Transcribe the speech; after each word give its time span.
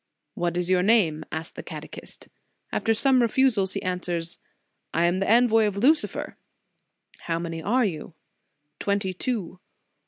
What 0.33 0.57
is 0.57 0.67
your 0.67 0.81
name? 0.81 1.23
asks 1.31 1.51
the 1.53 1.61
catechist. 1.61 2.27
After 2.71 2.91
some 2.91 3.19
refu 3.19 3.45
sals, 3.55 3.75
he 3.75 3.83
answers: 3.83 4.39
I 4.95 5.05
am 5.05 5.19
the 5.19 5.29
envoy 5.29 5.67
of 5.67 5.77
Lucifer. 5.77 6.37
How 7.27 7.37
many 7.37 7.61
are 7.61 7.85
you? 7.85 8.15
Twenty 8.79 9.13
two. 9.13 9.59